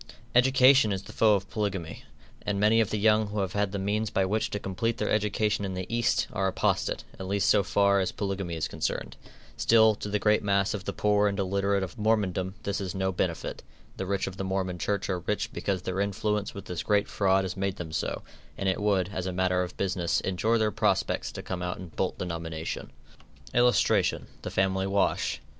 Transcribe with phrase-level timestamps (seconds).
[0.33, 2.03] Education is the foe of polygamy,
[2.41, 5.11] and many of the young who have had the means by which to complete their
[5.11, 9.15] education in the East, are apostate, at least so far as polygamy is concerned.
[9.57, 13.11] Still, to the great mass of the poor and illiterate of Mormondom this is no
[13.11, 13.61] benefit.
[13.97, 17.43] The rich of the Mormon Church are rich because their influence with this great fraud
[17.43, 18.23] has made them so;
[18.57, 21.95] and it would, as a matter of business, injure their prospects to come out and
[21.95, 22.89] bolt the nomination.
[23.53, 25.41] [Illustration: THE FAMILY WASH.